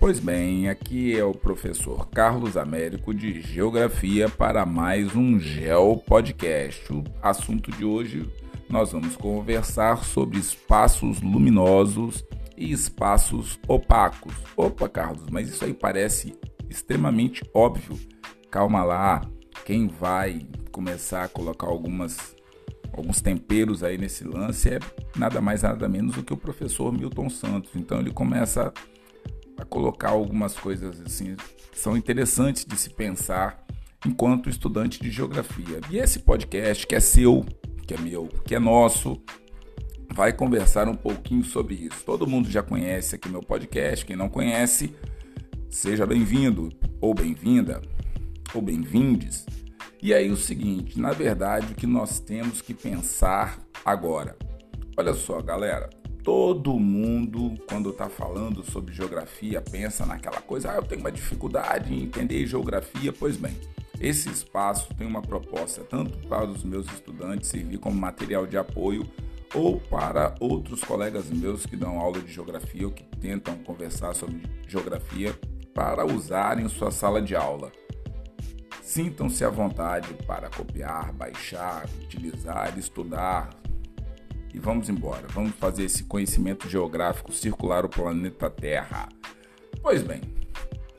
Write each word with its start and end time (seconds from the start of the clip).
Pois 0.00 0.18
bem, 0.18 0.66
aqui 0.66 1.14
é 1.14 1.22
o 1.22 1.34
professor 1.34 2.08
Carlos 2.08 2.56
Américo 2.56 3.12
de 3.12 3.42
Geografia 3.42 4.30
para 4.30 4.64
mais 4.64 5.14
um 5.14 5.38
Geo 5.38 5.98
Podcast. 5.98 6.90
O 6.90 7.04
assunto 7.22 7.70
de 7.70 7.84
hoje 7.84 8.26
nós 8.66 8.92
vamos 8.92 9.14
conversar 9.14 10.02
sobre 10.02 10.38
espaços 10.38 11.20
luminosos 11.20 12.24
e 12.56 12.72
espaços 12.72 13.60
opacos. 13.68 14.32
Opa, 14.56 14.88
Carlos, 14.88 15.26
mas 15.30 15.50
isso 15.50 15.66
aí 15.66 15.74
parece 15.74 16.34
extremamente 16.70 17.42
óbvio. 17.52 17.94
Calma 18.50 18.82
lá, 18.82 19.20
quem 19.66 19.86
vai 19.86 20.40
começar 20.72 21.24
a 21.24 21.28
colocar 21.28 21.66
algumas 21.66 22.34
alguns 22.90 23.20
temperos 23.20 23.84
aí 23.84 23.98
nesse 23.98 24.24
lance 24.24 24.70
é 24.70 24.78
nada 25.14 25.42
mais 25.42 25.62
nada 25.62 25.86
menos 25.90 26.14
do 26.14 26.22
que 26.22 26.32
o 26.32 26.38
professor 26.38 26.90
Milton 26.90 27.28
Santos. 27.28 27.72
Então 27.74 28.00
ele 28.00 28.10
começa 28.10 28.68
a 28.68 28.99
colocar 29.64 30.10
algumas 30.10 30.54
coisas 30.54 31.00
assim 31.00 31.36
que 31.70 31.78
são 31.78 31.96
interessantes 31.96 32.64
de 32.64 32.76
se 32.76 32.90
pensar 32.90 33.64
enquanto 34.06 34.48
estudante 34.48 35.00
de 35.00 35.10
geografia. 35.10 35.80
E 35.90 35.98
esse 35.98 36.20
podcast 36.20 36.86
que 36.86 36.94
é 36.94 37.00
seu, 37.00 37.44
que 37.86 37.94
é 37.94 37.98
meu, 37.98 38.28
que 38.44 38.54
é 38.54 38.58
nosso, 38.58 39.20
vai 40.14 40.32
conversar 40.32 40.88
um 40.88 40.96
pouquinho 40.96 41.44
sobre 41.44 41.74
isso. 41.74 42.04
Todo 42.04 42.26
mundo 42.26 42.50
já 42.50 42.62
conhece 42.62 43.14
aqui 43.14 43.28
meu 43.28 43.42
podcast, 43.42 44.04
quem 44.04 44.16
não 44.16 44.28
conhece, 44.28 44.94
seja 45.68 46.06
bem-vindo 46.06 46.70
ou 47.00 47.14
bem-vinda 47.14 47.80
ou 48.54 48.62
bem-vindes. 48.62 49.46
E 50.02 50.14
aí 50.14 50.30
o 50.30 50.36
seguinte, 50.36 50.98
na 50.98 51.12
verdade, 51.12 51.72
o 51.72 51.76
que 51.76 51.86
nós 51.86 52.20
temos 52.20 52.62
que 52.62 52.72
pensar 52.72 53.58
agora. 53.84 54.36
Olha 54.96 55.12
só, 55.14 55.40
galera, 55.42 55.90
todo 56.22 56.78
mundo 56.78 57.54
quando 57.68 57.90
está 57.90 58.08
falando 58.08 58.62
sobre 58.62 58.94
geografia 58.94 59.60
pensa 59.60 60.04
naquela 60.04 60.40
coisa, 60.40 60.72
ah, 60.72 60.76
eu 60.76 60.82
tenho 60.82 61.00
uma 61.00 61.12
dificuldade 61.12 61.92
em 61.92 62.02
entender 62.02 62.46
geografia, 62.46 63.12
pois 63.12 63.36
bem, 63.36 63.56
esse 64.00 64.30
espaço 64.30 64.94
tem 64.94 65.06
uma 65.06 65.22
proposta 65.22 65.82
tanto 65.82 66.18
para 66.26 66.46
os 66.46 66.64
meus 66.64 66.86
estudantes 66.92 67.48
servir 67.48 67.78
como 67.78 68.00
material 68.00 68.46
de 68.46 68.56
apoio 68.56 69.06
ou 69.54 69.80
para 69.80 70.34
outros 70.40 70.82
colegas 70.82 71.28
meus 71.28 71.66
que 71.66 71.76
dão 71.76 71.98
aula 71.98 72.20
de 72.20 72.32
geografia 72.32 72.86
ou 72.86 72.92
que 72.92 73.02
tentam 73.18 73.56
conversar 73.58 74.14
sobre 74.14 74.42
geografia 74.66 75.38
para 75.74 76.06
usarem 76.06 76.68
sua 76.68 76.90
sala 76.90 77.20
de 77.20 77.34
aula. 77.34 77.70
Sintam-se 78.82 79.44
à 79.44 79.48
vontade 79.48 80.12
para 80.26 80.48
copiar, 80.50 81.12
baixar, 81.12 81.86
utilizar, 82.02 82.76
estudar. 82.78 83.50
E 84.52 84.58
vamos 84.58 84.88
embora. 84.88 85.26
Vamos 85.28 85.52
fazer 85.52 85.84
esse 85.84 86.04
conhecimento 86.04 86.68
geográfico 86.68 87.32
circular 87.32 87.84
o 87.84 87.88
planeta 87.88 88.50
Terra. 88.50 89.08
Pois 89.82 90.02
bem, 90.02 90.20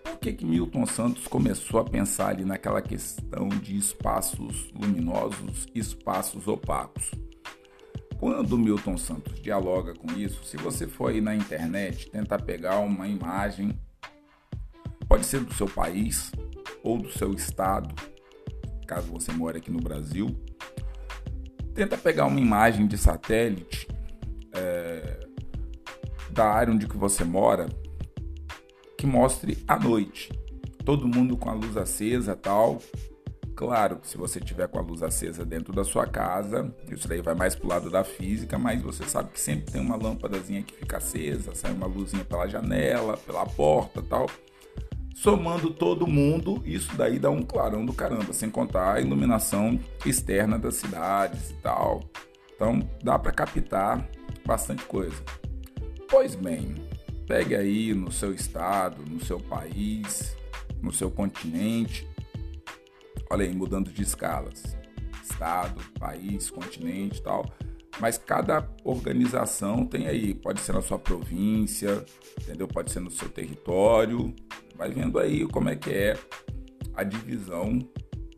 por 0.04 0.18
que, 0.20 0.34
que 0.34 0.46
Milton 0.46 0.86
Santos 0.86 1.28
começou 1.28 1.80
a 1.80 1.84
pensar 1.84 2.30
ali 2.30 2.46
naquela 2.46 2.82
questão 2.82 3.50
de 3.50 3.78
espaços 3.78 4.72
luminosos 4.74 5.68
e 5.74 5.80
espaços 5.80 6.48
opacos? 6.48 7.12
Quando 8.18 8.58
Milton 8.58 8.98
Santos 8.98 9.42
dialoga 9.42 9.96
com 9.96 10.12
isso, 10.12 10.44
se 10.46 10.56
você 10.56 10.88
for 10.88 11.10
aí 11.10 11.20
na 11.20 11.36
internet 11.36 12.10
tentar 12.12 12.44
pegar 12.44 12.78
uma 12.80 13.08
imagem, 13.08 13.78
pode 15.08 15.26
ser 15.26 15.42
do 15.42 15.54
seu 15.54 15.68
país, 15.68 16.32
ou 16.84 16.98
do 16.98 17.12
seu 17.12 17.34
estado, 17.34 17.94
caso 18.88 19.08
você 19.08 19.32
mora 19.32 19.58
aqui 19.58 19.72
no 19.72 19.80
Brasil, 19.80 20.36
tenta 21.74 21.98
pegar 21.98 22.26
uma 22.26 22.40
imagem 22.40 22.88
de 22.88 22.98
satélite 22.98 23.88
é, 24.54 25.20
da 26.30 26.46
área 26.46 26.74
onde 26.74 26.88
que 26.88 26.98
você 26.98 27.24
mora 27.24 27.68
que 28.98 29.08
mostre 29.08 29.64
à 29.68 29.80
noite, 29.80 30.32
todo 30.86 31.08
mundo 31.08 31.36
com 31.36 31.50
a 31.50 31.54
luz 31.54 31.76
acesa 31.76 32.36
tal. 32.36 32.80
Claro 33.56 34.00
se 34.04 34.18
você 34.18 34.40
tiver 34.40 34.68
com 34.68 34.80
a 34.80 34.82
luz 34.82 35.04
acesa 35.04 35.46
dentro 35.46 35.74
da 35.74 35.84
sua 35.84 36.08
casa, 36.08 36.74
isso 36.90 37.08
daí 37.08 37.22
vai 37.22 37.36
mais 37.36 37.56
pro 37.56 37.68
lado 37.68 37.90
da 37.90 38.04
física, 38.04 38.58
mas 38.58 38.82
você 38.82 39.04
sabe 39.04 39.32
que 39.32 39.40
sempre 39.40 39.72
tem 39.72 39.82
uma 39.82 39.96
lâmpadazinha 39.96 40.64
que 40.64 40.74
fica 40.74 40.98
acesa, 40.98 41.54
sai 41.54 41.72
uma 41.72 41.86
luzinha 41.86 42.26
pela 42.26 42.48
janela, 42.48 43.18
pela 43.18 43.46
porta 43.46 44.02
tal 44.02 44.28
somando 45.22 45.70
todo 45.70 46.08
mundo, 46.08 46.64
isso 46.66 46.98
daí 46.98 47.20
dá 47.20 47.30
um 47.30 47.44
clarão 47.44 47.86
do 47.86 47.94
caramba, 47.94 48.34
sem 48.34 48.50
contar 48.50 48.96
a 48.96 49.02
iluminação 49.02 49.80
externa 50.04 50.58
das 50.58 50.78
cidades 50.78 51.52
e 51.52 51.54
tal. 51.58 52.02
Então 52.56 52.80
dá 53.04 53.20
para 53.20 53.32
captar 53.32 54.10
bastante 54.44 54.84
coisa. 54.86 55.16
Pois 56.10 56.34
bem, 56.34 56.74
pegue 57.28 57.56
aí 57.56 57.94
no 57.94 58.12
seu 58.12 58.34
estado, 58.34 59.04
no 59.08 59.24
seu 59.24 59.40
país, 59.40 60.36
no 60.82 60.92
seu 60.92 61.12
continente. 61.12 62.08
Olha 63.30 63.46
aí, 63.46 63.54
mudando 63.54 63.92
de 63.92 64.02
escalas. 64.02 64.76
Estado, 65.24 65.80
país, 66.00 66.50
continente 66.50 67.20
e 67.20 67.24
tal. 67.24 67.46
Mas 68.02 68.18
cada 68.18 68.68
organização 68.84 69.86
tem 69.86 70.08
aí, 70.08 70.34
pode 70.34 70.60
ser 70.60 70.74
na 70.74 70.82
sua 70.82 71.00
província, 71.00 72.04
entendeu? 72.42 72.68
Pode 72.68 72.92
ser 72.92 73.00
no 73.00 73.12
seu 73.12 73.30
território, 73.30 74.36
Vai 74.82 74.90
vendo 74.90 75.20
aí 75.20 75.46
como 75.46 75.70
é 75.70 75.76
que 75.76 75.92
é 75.92 76.18
a 76.96 77.04
divisão, 77.04 77.78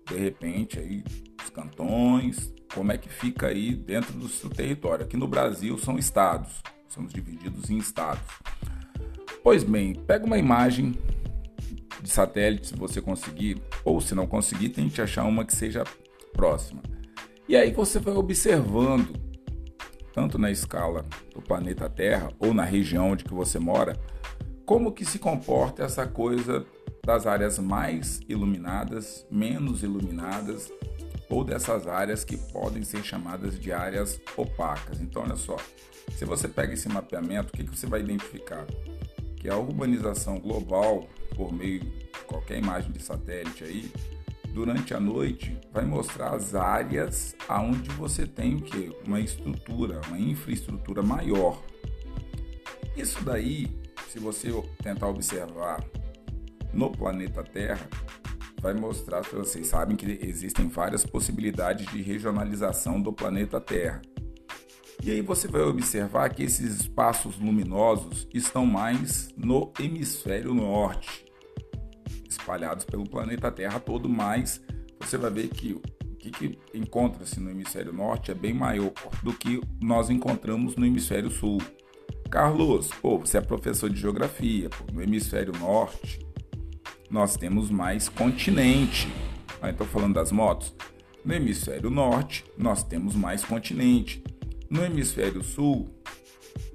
de 0.10 0.18
repente, 0.18 0.78
aí 0.78 1.02
dos 1.38 1.50
cantões, 1.50 2.54
como 2.74 2.92
é 2.92 2.98
que 2.98 3.08
fica 3.08 3.48
aí 3.48 3.74
dentro 3.74 4.12
do 4.12 4.28
seu 4.28 4.50
território. 4.50 5.06
Aqui 5.06 5.16
no 5.16 5.26
Brasil 5.26 5.78
são 5.78 5.98
estados, 5.98 6.62
somos 6.90 7.14
divididos 7.14 7.70
em 7.70 7.78
estados. 7.78 8.30
Pois 9.42 9.64
bem, 9.64 9.94
pega 9.94 10.26
uma 10.26 10.38
imagem 10.38 10.98
de 12.02 12.10
satélite 12.10 12.68
se 12.68 12.76
você 12.76 13.02
conseguir, 13.02 13.62
ou 13.86 14.02
se 14.02 14.14
não 14.14 14.28
conseguir, 14.28 14.68
tente 14.68 15.02
achar 15.02 15.24
uma 15.24 15.46
que 15.46 15.56
seja 15.56 15.86
próxima. 16.34 16.84
E 17.48 17.56
aí 17.56 17.72
você 17.72 18.00
vai 18.00 18.16
observando, 18.16 19.14
tanto 20.14 20.38
na 20.38 20.52
escala 20.52 21.06
do 21.34 21.42
planeta 21.42 21.90
Terra 21.90 22.30
ou 22.40 22.54
na 22.54 22.64
região 22.64 23.12
onde 23.12 23.24
que 23.24 23.34
você 23.34 23.60
mora, 23.60 23.98
como 24.66 24.92
que 24.92 25.04
se 25.04 25.20
comporta 25.20 25.84
essa 25.84 26.06
coisa 26.08 26.66
das 27.06 27.28
áreas 27.28 27.60
mais 27.60 28.22
iluminadas, 28.30 29.26
menos 29.30 29.84
iluminadas, 29.84 30.72
ou 31.30 31.44
dessas 31.44 31.88
áreas 31.88 32.24
que 32.24 32.38
podem 32.38 32.84
ser 32.84 33.04
chamadas 33.04 33.60
de 33.60 33.72
áreas 33.72 34.22
opacas. 34.38 35.02
Então, 35.02 35.24
olha 35.24 35.36
só, 35.36 35.58
se 36.16 36.26
você 36.26 36.48
pega 36.48 36.74
esse 36.74 36.88
mapeamento, 36.88 37.50
o 37.50 37.58
que, 37.58 37.64
que 37.64 37.78
você 37.78 37.88
vai 37.88 38.02
identificar? 38.02 38.66
Que 39.36 39.50
a 39.50 39.58
urbanização 39.58 40.40
global, 40.40 41.08
por 41.36 41.52
meio 41.52 41.80
de 41.80 42.08
qualquer 42.28 42.60
imagem 42.60 42.92
de 42.92 43.02
satélite 43.02 43.64
aí, 43.64 43.92
durante 44.54 44.94
a 44.94 45.00
noite 45.00 45.60
vai 45.72 45.84
mostrar 45.84 46.36
as 46.36 46.56
áreas 46.56 47.36
aonde 47.48 47.90
você 47.92 48.26
tem 48.26 48.56
o 48.56 48.62
que? 48.62 48.96
Uma 49.06 49.20
estrutura, 49.20 50.00
uma 50.08 50.20
infraestrutura 50.20 51.02
maior. 51.02 51.62
Isso 52.96 53.24
daí 53.24 53.84
se 54.14 54.20
você 54.20 54.52
tentar 54.84 55.08
observar 55.08 55.84
no 56.72 56.92
planeta 56.92 57.44
Terra, 57.44 57.90
vai 58.62 58.76
mostrar 58.76 59.22
que 59.22 59.36
vocês 59.36 59.66
sabem 59.66 59.98
que 59.98 60.20
existem 60.22 60.68
várias 60.68 61.04
possibilidades 61.04 61.88
de 61.88 62.00
regionalização 62.00 63.02
do 63.02 63.12
planeta 63.12 63.60
Terra. 63.60 64.04
E 65.02 65.10
aí 65.10 65.22
você 65.22 65.48
vai 65.48 65.64
observar 65.64 66.30
que 66.30 66.44
esses 66.44 66.82
espaços 66.82 67.40
luminosos 67.40 68.28
estão 68.32 68.68
mais 68.68 69.30
no 69.36 69.74
hemisfério 69.80 70.54
norte, 70.54 71.26
espalhados 72.44 72.84
pelo 72.84 73.10
planeta 73.10 73.50
Terra 73.50 73.80
todo, 73.80 74.10
mas 74.10 74.62
você 75.00 75.18
vai 75.18 75.32
ver 75.32 75.48
que 75.48 75.74
o 75.74 75.82
que, 76.18 76.30
que 76.30 76.60
encontra-se 76.74 77.40
no 77.40 77.50
hemisfério 77.50 77.92
norte 77.92 78.32
é 78.32 78.34
bem 78.34 78.54
maior 78.54 78.94
do 79.24 79.34
que 79.34 79.62
nós 79.82 80.10
encontramos 80.10 80.76
no 80.76 80.86
hemisfério 80.86 81.32
sul. 81.32 81.62
Carlos, 82.30 82.90
pô, 83.02 83.18
você 83.18 83.38
é 83.38 83.42
professor 83.42 83.90
de 83.90 84.00
geografia, 84.00 84.70
pô, 84.70 84.92
no 84.92 85.02
hemisfério 85.02 85.54
norte 85.58 86.20
nós 87.10 87.38
temos 87.38 87.70
mais 87.70 88.10
continente. 88.10 89.08
Aí 89.62 89.72
estou 89.72 89.86
falando 89.88 90.16
das 90.16 90.32
motos. 90.32 90.74
No 91.24 91.34
hemisfério 91.34 91.90
norte 91.90 92.44
nós 92.58 92.84
temos 92.84 93.16
mais 93.16 93.46
continente. 93.46 94.24
No 94.70 94.84
hemisfério 94.84 95.44
sul, 95.44 95.90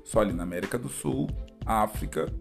só 0.05 0.21
ali 0.21 0.33
na 0.33 0.45
América 0.45 0.79
do 0.79 0.89
Sul, 0.89 1.29
África 1.67 2.33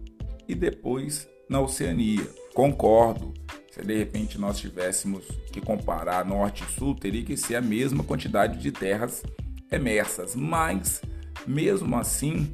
e 0.46 0.54
depois 0.54 1.28
na 1.48 1.60
Oceania. 1.60 2.26
Concordo. 2.58 3.32
Se 3.70 3.80
de 3.82 3.96
repente 3.96 4.36
nós 4.36 4.58
tivéssemos 4.58 5.24
que 5.52 5.60
comparar 5.60 6.24
norte 6.24 6.64
e 6.64 6.72
sul, 6.72 6.92
teria 6.92 7.22
que 7.22 7.36
ser 7.36 7.54
a 7.54 7.60
mesma 7.60 8.02
quantidade 8.02 8.58
de 8.58 8.72
terras 8.72 9.22
emersas, 9.70 10.34
mas 10.34 11.00
mesmo 11.46 11.96
assim 11.96 12.52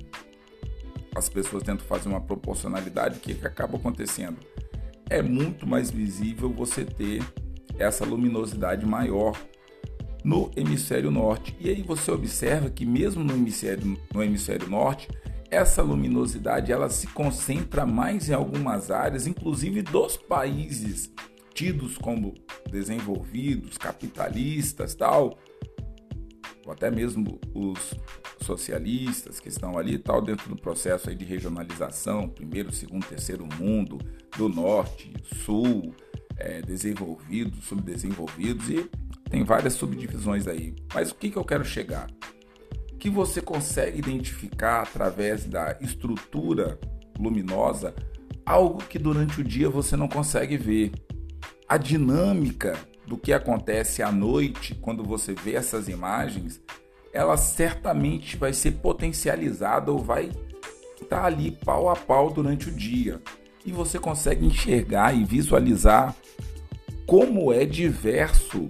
as 1.17 1.31
pessoas 1.31 1.63
tentam 1.63 1.87
fazer 1.87 2.11
uma 2.11 2.21
proporcionalidade, 2.21 3.17
o 3.17 3.21
que, 3.23 3.33
que 3.33 3.47
acaba 3.47 3.79
acontecendo? 3.79 4.37
É 5.09 5.23
muito 5.23 5.67
mais 5.67 5.91
visível 5.91 6.53
você 6.53 6.85
ter 6.85 7.23
essa 7.79 8.05
luminosidade 8.05 8.85
maior 8.85 9.35
no 10.23 10.51
hemisfério 10.55 11.11
norte. 11.11 11.57
E 11.59 11.71
aí 11.71 11.81
você 11.81 12.11
observa 12.11 12.69
que 12.69 12.85
mesmo 12.85 13.25
no 13.25 13.33
hemisfério, 13.33 13.99
no 14.13 14.23
hemisfério 14.23 14.69
norte 14.69 15.09
essa 15.55 15.83
luminosidade 15.83 16.73
ela 16.73 16.89
se 16.89 17.07
concentra 17.09 17.87
mais 17.87 18.29
em 18.29 18.35
algumas 18.35 18.91
áreas, 18.91 19.27
inclusive 19.27 19.83
dos 19.83 20.17
países 20.17 21.13
tidos 21.55 21.97
como 21.97 22.35
desenvolvidos, 22.71 23.79
capitalistas, 23.79 24.95
tal, 24.95 25.39
ou 26.67 26.73
até 26.73 26.91
mesmo 26.91 27.39
os 27.55 27.95
socialistas 28.41 29.39
que 29.39 29.49
estão 29.49 29.79
ali, 29.79 29.99
tal, 29.99 30.21
dentro 30.21 30.49
do 30.49 30.57
processo 30.57 31.09
aí 31.09 31.15
de 31.15 31.25
regionalização, 31.25 32.29
primeiro, 32.29 32.73
segundo, 32.73 33.07
terceiro 33.07 33.47
mundo, 33.59 33.99
do 34.37 34.49
norte, 34.49 35.13
sul, 35.45 35.95
é, 36.37 36.61
desenvolvidos, 36.63 37.65
subdesenvolvidos 37.65 38.69
e 38.69 38.91
tem 39.31 39.45
várias 39.45 39.75
subdivisões 39.75 40.47
aí. 40.47 40.75
Mas 40.93 41.11
o 41.11 41.15
que, 41.15 41.31
que 41.31 41.37
eu 41.37 41.45
quero 41.45 41.65
chegar? 41.65 42.09
Que 43.05 43.11
você 43.11 43.43
consegue 43.43 43.99
identificar 43.99 44.81
através 44.81 45.45
da 45.45 45.77
estrutura 45.79 46.81
luminosa 47.21 47.95
algo 48.47 48.79
que 48.79 48.99
durante 48.99 49.43
o 49.43 49.45
dia 49.45 49.69
você 49.69 49.95
não 49.95 50.09
consegue 50.09 50.57
ver. 50.57 50.91
A 51.69 51.77
dinâmica 51.77 52.79
do 53.07 53.19
que 53.19 53.31
acontece 53.31 54.03
à 54.03 54.11
noite, 54.11 54.75
quando 54.77 55.05
você 55.05 55.35
vê 55.35 55.55
essas 55.55 55.87
imagens, 55.87 56.63
ela 57.13 57.37
certamente 57.37 58.39
vai 58.39 58.55
ser 58.55 58.71
potencializada 58.71 59.93
ou 59.93 59.99
vai 59.99 60.31
estar 60.95 61.21
tá 61.21 61.25
ali 61.27 61.51
pau 61.51 61.91
a 61.91 61.97
pau 61.97 62.31
durante 62.31 62.71
o 62.71 62.73
dia. 62.73 63.21
E 63.67 63.71
você 63.71 63.99
consegue 63.99 64.47
enxergar 64.47 65.15
e 65.15 65.27
visualizar 65.27 66.17
como 67.07 67.53
é 67.53 67.67
diverso 67.67 68.67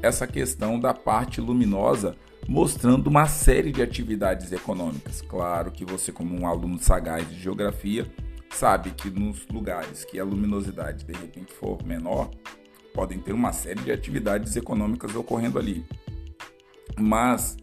essa 0.00 0.26
questão 0.26 0.80
da 0.80 0.94
parte 0.94 1.38
luminosa, 1.38 2.16
mostrando 2.48 3.08
uma 3.08 3.26
série 3.26 3.72
de 3.72 3.82
atividades 3.82 4.52
econômicas. 4.52 5.22
Claro 5.22 5.70
que 5.70 5.84
você, 5.84 6.12
como 6.12 6.38
um 6.38 6.46
aluno 6.46 6.78
sagaz 6.78 7.28
de 7.28 7.40
geografia, 7.40 8.06
sabe 8.50 8.90
que 8.90 9.10
nos 9.10 9.46
lugares 9.48 10.04
que 10.04 10.18
a 10.18 10.24
luminosidade 10.24 11.04
de 11.04 11.12
repente 11.12 11.52
for 11.52 11.82
menor, 11.84 12.30
podem 12.94 13.18
ter 13.18 13.32
uma 13.32 13.52
série 13.52 13.80
de 13.80 13.90
atividades 13.90 14.54
econômicas 14.54 15.14
ocorrendo 15.14 15.58
ali. 15.58 15.84
Mas 16.98 17.56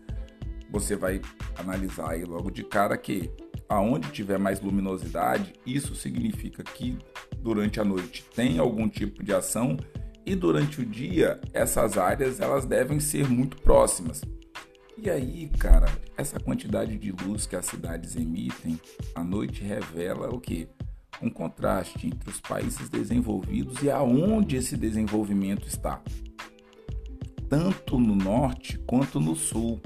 você 0.69 0.95
vai 0.95 1.21
analisar 1.57 2.11
aí 2.11 2.25
logo 2.25 2.51
de 2.51 2.63
cara 2.63 2.97
que 2.97 3.31
aonde 3.69 4.11
tiver 4.11 4.37
mais 4.37 4.59
luminosidade, 4.59 5.53
isso 5.65 5.95
significa 5.95 6.61
que 6.61 6.97
durante 7.37 7.79
a 7.79 7.85
noite 7.85 8.25
tem 8.35 8.59
algum 8.59 8.89
tipo 8.89 9.23
de 9.23 9.33
ação 9.33 9.77
e 10.25 10.35
durante 10.35 10.81
o 10.81 10.85
dia 10.85 11.39
essas 11.53 11.97
áreas 11.97 12.41
elas 12.41 12.65
devem 12.65 12.99
ser 12.99 13.29
muito 13.29 13.55
próximas. 13.61 14.21
E 15.01 15.09
aí, 15.09 15.49
cara, 15.57 15.87
essa 16.15 16.39
quantidade 16.39 16.97
de 16.97 17.11
luz 17.11 17.47
que 17.47 17.55
as 17.55 17.65
cidades 17.65 18.15
emitem 18.15 18.79
à 19.15 19.23
noite 19.23 19.63
revela 19.63 20.29
o 20.29 20.39
que? 20.39 20.69
um 21.21 21.29
contraste 21.29 22.07
entre 22.07 22.29
os 22.29 22.39
países 22.39 22.89
desenvolvidos 22.89 23.81
e 23.83 23.89
aonde 23.89 24.55
esse 24.55 24.75
desenvolvimento 24.75 25.67
está, 25.67 26.01
tanto 27.47 27.99
no 27.99 28.15
norte 28.15 28.79
quanto 28.79 29.19
no 29.19 29.35
sul. 29.35 29.79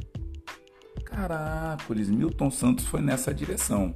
Caracoles, 1.03 2.09
Milton 2.09 2.49
Santos 2.51 2.85
foi 2.85 3.01
nessa 3.01 3.33
direção. 3.33 3.93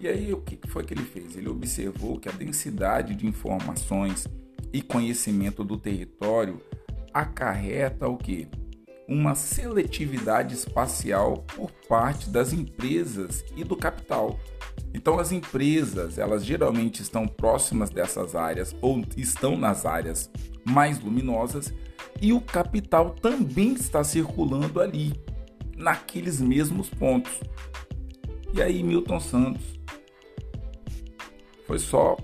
E 0.00 0.06
aí 0.06 0.32
o 0.32 0.40
que 0.40 0.58
foi 0.68 0.84
que 0.84 0.94
ele 0.94 1.04
fez? 1.04 1.36
Ele 1.36 1.48
observou 1.48 2.18
que 2.18 2.28
a 2.28 2.32
densidade 2.32 3.14
de 3.14 3.26
informações 3.26 4.26
e 4.72 4.80
conhecimento 4.80 5.64
do 5.64 5.76
território 5.76 6.60
acarreta 7.12 8.08
o 8.08 8.16
que? 8.16 8.48
Uma 9.08 9.34
seletividade 9.34 10.54
espacial 10.54 11.38
por 11.56 11.72
parte 11.88 12.28
das 12.28 12.52
empresas 12.52 13.42
e 13.56 13.64
do 13.64 13.74
capital. 13.74 14.38
Então 14.92 15.18
as 15.18 15.32
empresas, 15.32 16.18
elas 16.18 16.44
geralmente 16.44 17.00
estão 17.00 17.26
próximas 17.26 17.88
dessas 17.88 18.34
áreas 18.34 18.76
ou 18.82 19.02
estão 19.16 19.56
nas 19.56 19.86
áreas 19.86 20.30
mais 20.64 21.00
luminosas 21.00 21.72
e 22.20 22.32
o 22.32 22.40
capital 22.40 23.10
também 23.10 23.72
está 23.74 24.04
circulando 24.04 24.80
ali, 24.80 25.12
naqueles 25.76 26.40
mesmos 26.40 26.88
pontos. 26.90 27.32
E 28.52 28.60
aí 28.60 28.82
Milton 28.82 29.20
Santos 29.20 29.62
foi 31.66 31.78
só 31.78 32.16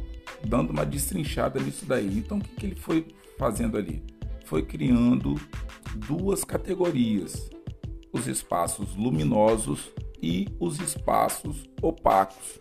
dando 0.44 0.70
uma 0.70 0.84
destrinchada 0.84 1.60
nisso 1.60 1.86
daí. 1.86 2.18
Então 2.18 2.38
o 2.38 2.40
que, 2.40 2.54
que 2.56 2.66
ele 2.66 2.74
foi 2.74 3.06
fazendo 3.38 3.76
ali? 3.76 4.02
Foi 4.44 4.62
criando 4.62 5.40
duas 5.96 6.44
categorias: 6.44 7.50
os 8.12 8.26
espaços 8.26 8.94
luminosos 8.96 9.90
e 10.22 10.48
os 10.58 10.80
espaços 10.80 11.64
opacos. 11.82 12.58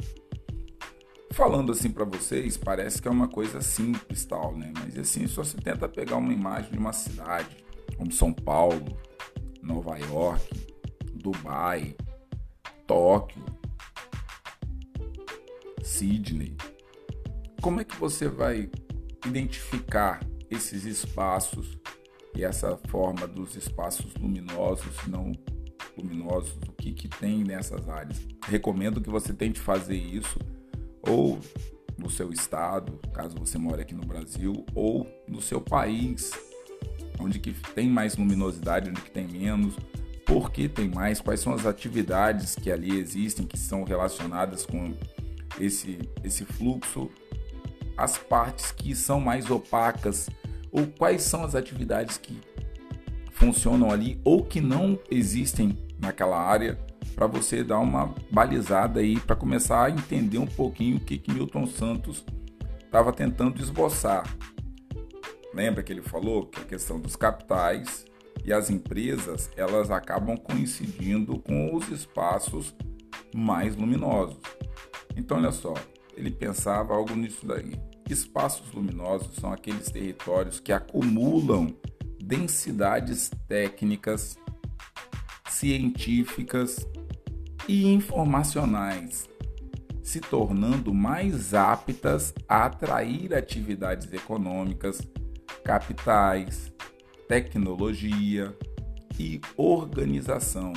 Falando 1.32 1.72
assim 1.72 1.90
para 1.90 2.06
vocês, 2.06 2.58
parece 2.58 3.02
que 3.02 3.08
é 3.08 3.12
uma 3.12 3.28
coisa 3.28 3.60
simples, 3.60 4.24
tal, 4.26 4.56
né? 4.56 4.72
Mas 4.80 4.98
assim, 4.98 5.26
se 5.26 5.36
você 5.36 5.58
tenta 5.58 5.90
pegar 5.90 6.18
uma 6.18 6.32
imagem 6.32 6.72
de 6.72 6.78
uma 6.78 6.94
cidade 6.94 7.58
como 7.98 8.12
São 8.12 8.32
Paulo, 8.32 8.98
Nova 9.62 9.98
York, 9.98 10.68
Dubai, 11.16 11.96
Tóquio, 12.86 13.44
Sydney, 15.82 16.56
como 17.62 17.82
é 17.82 17.84
que 17.84 17.96
você 17.96 18.28
vai 18.28 18.70
identificar 19.26 20.20
esses 20.52 20.86
espaços 20.86 21.78
e 22.36 22.44
essa 22.44 22.78
forma 22.88 23.28
dos 23.28 23.56
espaços 23.56 24.14
luminosos 24.16 24.96
não 25.08 25.32
luminosos, 25.98 26.54
o 26.68 26.72
que, 26.72 26.92
que 26.92 27.08
tem 27.08 27.44
nessas 27.44 27.88
áreas. 27.88 28.20
Recomendo 28.48 29.00
que 29.00 29.10
você 29.10 29.34
tente 29.34 29.60
fazer 29.60 29.96
isso 29.96 30.40
ou 31.08 31.40
no 31.98 32.10
seu 32.10 32.32
estado, 32.32 33.00
caso 33.14 33.36
você 33.38 33.58
mora 33.58 33.82
aqui 33.82 33.94
no 33.94 34.06
Brasil, 34.06 34.66
ou 34.74 35.08
no 35.28 35.42
seu 35.42 35.62
país, 35.62 36.32
onde 37.20 37.40
que 37.40 37.54
tem 37.74 37.88
mais 37.88 38.16
luminosidade, 38.16 38.90
onde 38.90 39.02
que 39.02 39.12
tem 39.12 39.28
menos, 39.28 39.76
por 40.26 40.52
que 40.52 40.68
tem 40.68 40.90
mais, 40.90 41.22
quais 41.22 41.40
são 41.40 41.54
as 41.54 41.66
atividades 41.66 42.56
que 42.56 42.72
ali 42.72 42.98
existem 42.98 43.46
que 43.46 43.58
são 43.58 43.84
relacionadas 43.84 44.66
com 44.66 44.94
esse, 45.60 46.00
esse 46.24 46.46
fluxo, 46.46 47.10
as 47.96 48.18
partes 48.18 48.72
que 48.72 48.96
são 48.96 49.20
mais 49.20 49.52
opacas, 49.52 50.30
ou 50.74 50.88
quais 50.88 51.22
são 51.22 51.44
as 51.44 51.54
atividades 51.54 52.18
que 52.18 52.42
funcionam 53.32 53.92
ali 53.92 54.20
ou 54.24 54.44
que 54.44 54.60
não 54.60 55.00
existem 55.10 55.78
naquela 56.00 56.38
área 56.38 56.78
para 57.16 57.28
você 57.28 57.64
dar 57.64 57.80
uma 57.80 58.14
balizada 58.32 59.00
aí 59.00 59.20
para 59.20 59.36
começar 59.36 59.86
a 59.86 59.90
entender 59.92 60.40
um 60.40 60.48
pouquinho 60.48 60.98
o 60.98 61.00
que, 61.00 61.18
que 61.20 61.32
Milton 61.32 61.68
Santos 61.68 62.26
estava 62.84 63.14
tentando 63.14 63.62
esboçar. 63.62 64.24
Lembra 65.54 65.84
que 65.84 65.94
ele 65.94 66.02
falou 66.02 66.48
que 66.48 66.60
a 66.60 66.66
questão 66.66 67.00
dos 67.00 67.16
capitais 67.16 68.06
e 68.44 68.52
as 68.52 68.70
empresas 68.72 69.50
elas 69.56 69.92
acabam 69.92 70.36
coincidindo 70.36 71.38
com 71.40 71.76
os 71.76 71.90
espaços 71.90 72.76
mais 73.34 73.76
luminosos. 73.76 74.40
Então 75.16 75.38
olha 75.38 75.52
só, 75.52 75.74
ele 76.18 76.32
pensava 76.32 76.94
algo 76.96 77.16
nisso 77.16 77.46
daí. 77.46 77.74
Espaços 78.14 78.72
luminosos 78.72 79.36
são 79.38 79.52
aqueles 79.52 79.90
territórios 79.90 80.60
que 80.60 80.72
acumulam 80.72 81.76
densidades 82.24 83.32
técnicas, 83.48 84.38
científicas 85.50 86.88
e 87.68 87.92
informacionais, 87.92 89.28
se 90.04 90.22
tornando 90.22 90.94
mais 90.94 91.56
aptas 91.56 92.36
a 92.48 92.66
atrair 92.66 93.34
atividades 93.34 94.14
econômicas, 94.14 95.02
capitais, 95.64 96.72
tecnologia 97.28 98.56
e 99.20 99.42
organização. 99.58 100.72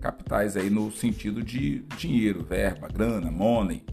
Capitais 0.00 0.56
aí 0.56 0.68
no 0.68 0.90
sentido 0.90 1.44
de 1.44 1.84
dinheiro, 1.96 2.42
verba, 2.42 2.88
grana, 2.88 3.30
money. 3.30 3.84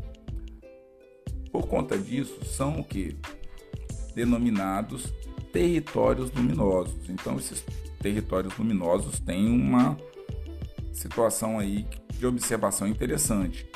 Por 1.54 1.68
conta 1.68 1.96
disso, 1.96 2.44
são 2.44 2.80
o 2.80 2.84
que? 2.84 3.16
Denominados 4.16 5.14
territórios 5.52 6.32
luminosos. 6.32 7.08
Então, 7.08 7.38
esses 7.38 7.64
territórios 8.02 8.58
luminosos 8.58 9.20
têm 9.20 9.48
uma 9.48 9.96
situação 10.92 11.60
aí 11.60 11.86
de 12.18 12.26
observação 12.26 12.88
interessante. 12.88 13.70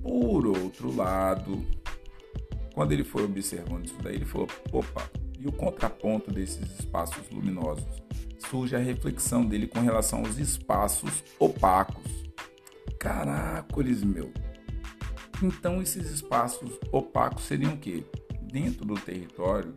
Por 0.00 0.46
outro 0.46 0.94
lado, 0.94 1.66
quando 2.72 2.92
ele 2.92 3.02
foi 3.02 3.24
observando 3.24 3.86
isso 3.86 3.98
daí, 4.00 4.14
ele 4.14 4.24
falou: 4.24 4.46
opa, 4.70 5.10
e 5.40 5.48
o 5.48 5.52
contraponto 5.52 6.30
desses 6.30 6.78
espaços 6.78 7.28
luminosos? 7.32 7.84
Surge 8.48 8.76
a 8.76 8.78
reflexão 8.78 9.44
dele 9.44 9.66
com 9.66 9.80
relação 9.80 10.20
aos 10.20 10.38
espaços 10.38 11.24
opacos. 11.40 12.04
Caracoles, 12.96 14.04
meu! 14.04 14.32
Então, 15.42 15.82
esses 15.82 16.10
espaços 16.10 16.78
opacos 16.92 17.44
seriam 17.44 17.74
o 17.74 17.78
quê? 17.78 18.04
Dentro 18.42 18.84
do 18.84 18.94
território 18.94 19.74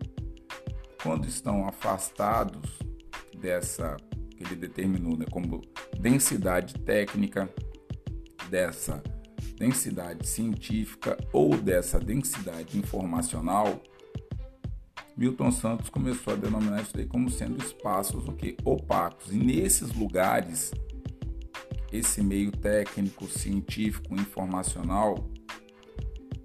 quando 1.05 1.27
estão 1.27 1.67
afastados 1.67 2.79
dessa 3.39 3.95
que 4.31 4.43
ele 4.43 4.55
determinou 4.55 5.15
né, 5.15 5.25
como 5.29 5.61
densidade 5.99 6.73
técnica 6.79 7.47
dessa 8.49 9.03
densidade 9.55 10.27
científica 10.27 11.15
ou 11.31 11.55
dessa 11.55 11.99
densidade 11.99 12.77
informacional, 12.77 13.81
Milton 15.15 15.51
Santos 15.51 15.89
começou 15.89 16.33
a 16.33 16.35
denominar 16.35 16.81
isso 16.81 16.93
daí 16.95 17.05
como 17.05 17.29
sendo 17.29 17.63
espaços 17.63 18.27
o 18.27 18.33
que 18.33 18.57
opacos. 18.65 19.31
E 19.31 19.37
nesses 19.37 19.93
lugares, 19.93 20.71
esse 21.91 22.21
meio 22.21 22.51
técnico, 22.51 23.27
científico, 23.27 24.15
informacional, 24.15 25.29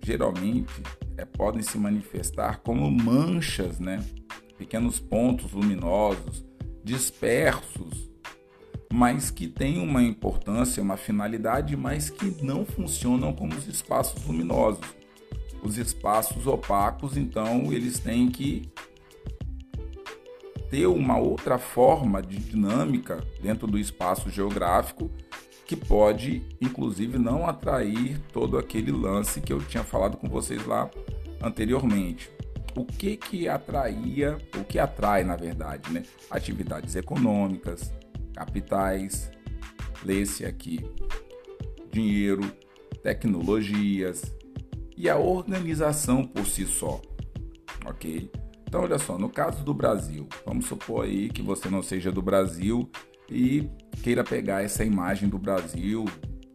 geralmente 0.03 0.83
é, 1.17 1.25
podem 1.25 1.63
se 1.63 1.79
manifestar 1.79 2.61
como 2.61 2.91
manchas, 2.91 3.79
né? 3.79 4.05
pequenos 4.57 5.01
pontos 5.01 5.53
luminosos, 5.53 6.45
dispersos, 6.85 8.11
mas 8.93 9.31
que 9.31 9.47
têm 9.47 9.79
uma 9.79 10.03
importância, 10.03 10.83
uma 10.83 10.97
finalidade, 10.97 11.77
mas 11.77 12.11
que 12.11 12.43
não 12.45 12.65
funcionam 12.65 13.33
como 13.33 13.55
os 13.55 13.67
espaços 13.67 14.25
luminosos 14.27 15.01
os 15.63 15.79
espaços 15.79 16.47
opacos, 16.47 17.17
então 17.17 17.73
eles 17.73 17.99
têm 17.99 18.29
que 18.29 18.71
ter 20.71 20.87
uma 20.87 21.19
outra 21.19 21.59
forma 21.59 22.23
de 22.23 22.39
dinâmica 22.39 23.25
dentro 23.43 23.67
do 23.67 23.79
espaço 23.79 24.31
geográfico 24.31 25.11
que 25.71 25.77
pode, 25.77 26.43
inclusive, 26.61 27.17
não 27.17 27.47
atrair 27.47 28.19
todo 28.33 28.59
aquele 28.59 28.91
lance 28.91 29.41
que 29.41 29.53
eu 29.53 29.61
tinha 29.61 29.85
falado 29.85 30.17
com 30.17 30.29
vocês 30.29 30.67
lá 30.67 30.91
anteriormente. 31.41 32.29
O 32.75 32.85
que 32.85 33.17
que 33.17 33.49
atraía, 33.49 34.37
o 34.57 34.65
que 34.65 34.81
atrai, 34.81 35.23
na 35.23 35.37
verdade, 35.37 35.93
né? 35.93 36.03
Atividades 36.29 36.97
econômicas, 36.97 37.95
capitais, 38.35 39.31
lê-se 40.05 40.45
aqui, 40.45 40.81
dinheiro, 41.93 42.43
tecnologias, 43.01 44.25
e 44.97 45.09
a 45.09 45.17
organização 45.19 46.27
por 46.27 46.47
si 46.47 46.67
só, 46.67 47.01
ok? 47.87 48.29
Então, 48.65 48.83
olha 48.83 48.99
só, 48.99 49.17
no 49.17 49.29
caso 49.29 49.63
do 49.63 49.73
Brasil, 49.73 50.29
vamos 50.45 50.67
supor 50.67 51.05
aí 51.05 51.29
que 51.29 51.43
você 51.43 51.69
não 51.69 51.81
seja 51.81 52.11
do 52.11 52.21
Brasil 52.21 52.91
e 53.31 53.71
queira 54.03 54.25
pegar 54.25 54.63
essa 54.63 54.85
imagem 54.85 55.29
do 55.29 55.39
Brasil, 55.39 56.05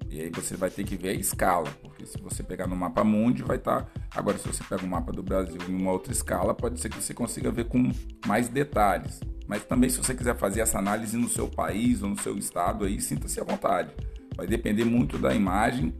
e 0.09 0.21
aí 0.21 0.29
você 0.29 0.55
vai 0.55 0.69
ter 0.69 0.83
que 0.83 0.95
ver 0.95 1.09
a 1.09 1.13
escala, 1.13 1.69
porque 1.81 2.05
se 2.05 2.17
você 2.19 2.43
pegar 2.43 2.67
no 2.67 2.75
mapa 2.75 3.03
mundi 3.03 3.43
vai 3.43 3.57
estar. 3.57 3.83
Tá... 3.83 3.91
Agora, 4.15 4.37
se 4.37 4.47
você 4.47 4.63
pega 4.63 4.83
o 4.83 4.87
mapa 4.87 5.11
do 5.11 5.23
Brasil 5.23 5.59
em 5.67 5.75
uma 5.75 5.91
outra 5.91 6.11
escala, 6.11 6.53
pode 6.53 6.79
ser 6.79 6.89
que 6.89 7.01
você 7.01 7.13
consiga 7.13 7.51
ver 7.51 7.65
com 7.65 7.91
mais 8.25 8.47
detalhes. 8.47 9.19
Mas 9.47 9.63
também, 9.63 9.89
se 9.89 9.97
você 9.97 10.15
quiser 10.15 10.35
fazer 10.37 10.61
essa 10.61 10.79
análise 10.79 11.17
no 11.17 11.27
seu 11.27 11.47
país 11.47 12.01
ou 12.01 12.09
no 12.09 12.19
seu 12.19 12.37
estado, 12.37 12.85
aí 12.85 12.99
sinta-se 12.99 13.39
à 13.39 13.43
vontade. 13.43 13.91
Vai 14.35 14.47
depender 14.47 14.85
muito 14.85 15.17
da 15.17 15.33
imagem 15.33 15.93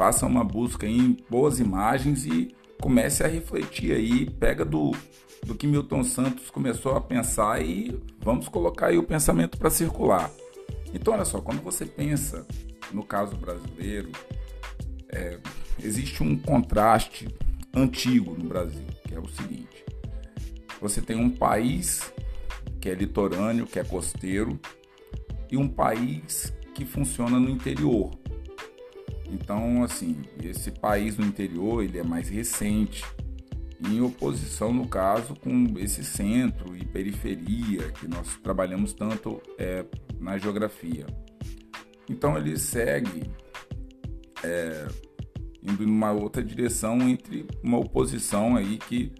faça 0.00 0.24
uma 0.24 0.42
busca 0.42 0.86
em 0.86 1.14
boas 1.28 1.60
imagens 1.60 2.24
e 2.24 2.54
comece 2.80 3.22
a 3.22 3.28
refletir 3.28 3.92
aí, 3.92 4.28
pega 4.28 4.64
do, 4.64 4.92
do 5.44 5.54
que 5.54 5.66
Milton 5.66 6.02
Santos 6.02 6.50
começou 6.50 6.96
a 6.96 7.00
pensar 7.00 7.62
e 7.62 8.00
vamos 8.18 8.48
colocar 8.48 8.86
aí 8.86 8.98
o 8.98 9.02
pensamento 9.02 9.58
para 9.58 9.70
circular. 9.70 10.30
Então, 10.92 11.14
olha 11.14 11.24
só, 11.24 11.40
quando 11.40 11.62
você 11.62 11.84
pensa 11.86 12.46
no 12.92 13.04
caso 13.04 13.36
brasileiro, 13.36 14.10
é, 15.08 15.38
existe 15.82 16.22
um 16.22 16.36
contraste 16.36 17.28
antigo 17.74 18.34
no 18.36 18.48
Brasil, 18.48 18.84
que 19.06 19.14
é 19.14 19.20
o 19.20 19.28
seguinte: 19.28 19.84
você 20.80 21.00
tem 21.00 21.16
um 21.16 21.30
país 21.30 22.12
que 22.80 22.88
é 22.88 22.94
litorâneo, 22.94 23.66
que 23.66 23.78
é 23.78 23.84
costeiro, 23.84 24.58
e 25.50 25.56
um 25.56 25.68
país 25.68 26.52
que 26.74 26.84
funciona 26.84 27.38
no 27.38 27.50
interior. 27.50 28.10
Então, 29.32 29.84
assim, 29.84 30.16
esse 30.42 30.70
país 30.70 31.16
no 31.16 31.24
interior 31.24 31.84
ele 31.84 31.98
é 31.98 32.02
mais 32.02 32.28
recente, 32.28 33.04
em 33.82 34.00
oposição, 34.00 34.72
no 34.72 34.86
caso, 34.86 35.34
com 35.34 35.78
esse 35.78 36.04
centro 36.04 36.76
e 36.76 36.84
periferia 36.84 37.90
que 37.92 38.06
nós 38.06 38.36
trabalhamos 38.42 38.92
tanto 38.92 39.40
é, 39.56 39.84
na 40.18 40.36
geografia. 40.36 41.06
Então, 42.08 42.36
ele 42.36 42.58
segue 42.58 43.30
é, 44.42 44.86
indo 45.62 45.82
em 45.82 45.86
uma 45.86 46.12
outra 46.12 46.42
direção 46.42 47.00
entre 47.08 47.46
uma 47.62 47.78
oposição 47.78 48.56
aí 48.56 48.78
que, 48.78 49.12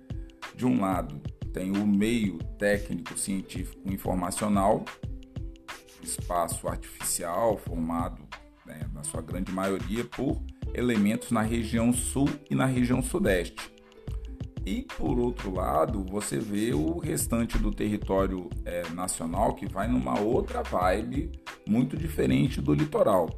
de 0.54 0.66
um 0.66 0.80
lado, 0.80 1.20
tem 1.52 1.70
o 1.76 1.86
meio 1.86 2.38
técnico, 2.58 3.16
científico, 3.18 3.90
informacional, 3.90 4.84
espaço 6.02 6.68
artificial 6.68 7.56
formado 7.56 8.29
né, 8.70 8.88
na 8.94 9.02
sua 9.02 9.20
grande 9.20 9.50
maioria, 9.50 10.04
por 10.04 10.40
elementos 10.72 11.32
na 11.32 11.42
região 11.42 11.92
sul 11.92 12.28
e 12.48 12.54
na 12.54 12.66
região 12.66 13.02
sudeste. 13.02 13.72
E 14.64 14.82
por 14.96 15.18
outro 15.18 15.52
lado, 15.54 16.04
você 16.04 16.38
vê 16.38 16.72
o 16.72 16.98
restante 16.98 17.58
do 17.58 17.72
território 17.72 18.48
é, 18.64 18.88
nacional 18.90 19.54
que 19.54 19.66
vai 19.66 19.88
numa 19.88 20.20
outra 20.20 20.62
vibe 20.62 21.32
muito 21.66 21.96
diferente 21.96 22.60
do 22.60 22.72
litoral. 22.72 23.28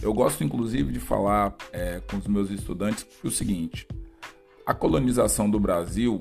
Eu 0.00 0.14
gosto 0.14 0.44
inclusive 0.44 0.92
de 0.92 1.00
falar 1.00 1.54
é, 1.72 2.00
com 2.00 2.16
os 2.16 2.26
meus 2.26 2.50
estudantes 2.50 3.06
o 3.22 3.30
seguinte: 3.30 3.86
a 4.64 4.72
colonização 4.72 5.50
do 5.50 5.58
Brasil, 5.58 6.18